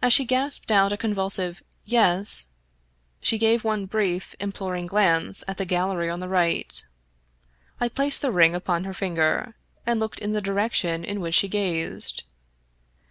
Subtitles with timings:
[0.00, 1.62] As she gasped out a convulsive"
[1.98, 2.46] Yes,"
[3.20, 6.82] she gave one brief, imploring glance at the gallery on the right
[7.78, 9.54] I placed the ring upon her finger,
[9.84, 12.22] and looked in the direction in which she gazed.